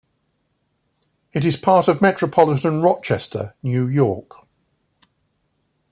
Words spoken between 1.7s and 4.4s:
of metropolitan Rochester, New York.